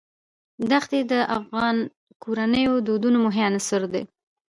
[0.71, 1.77] دښتې د افغان
[2.23, 4.03] کورنیو د دودونو مهم عنصر دی.